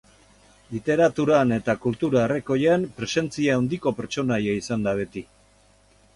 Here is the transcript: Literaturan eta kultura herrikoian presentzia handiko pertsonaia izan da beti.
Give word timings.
Literaturan 0.75 1.53
eta 1.57 1.75
kultura 1.83 2.23
herrikoian 2.29 2.87
presentzia 3.01 3.59
handiko 3.61 3.95
pertsonaia 4.01 4.59
izan 4.65 4.89
da 4.91 4.97
beti. 5.03 5.27